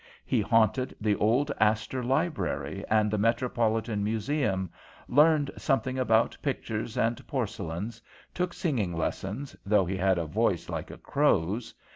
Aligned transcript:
He 0.25 0.41
haunted 0.41 0.95
the 0.99 1.15
old 1.17 1.51
Astor 1.59 2.03
Library 2.03 2.83
and 2.89 3.11
the 3.11 3.19
Metropolitan 3.19 4.03
Museum, 4.03 4.71
learned 5.07 5.51
something 5.59 5.99
about 5.99 6.35
pictures 6.41 6.97
and 6.97 7.21
porcelains, 7.27 8.01
took 8.33 8.51
singing 8.51 8.93
lessons, 8.97 9.55
though 9.63 9.85
he 9.85 9.97
had 9.97 10.17
a 10.17 10.25
voice 10.25 10.69
like 10.69 10.89
a 10.89 10.97
crow's. 10.97 11.75